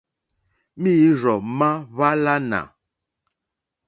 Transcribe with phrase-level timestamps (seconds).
[0.81, 2.61] Mǐīrzɔ̀ má hwàlánà.